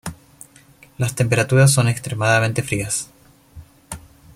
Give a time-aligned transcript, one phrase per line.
[0.97, 3.07] Las temperaturas son extremadamente frías.